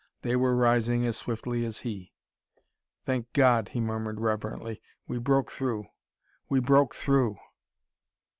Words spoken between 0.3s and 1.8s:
were rising as swiftly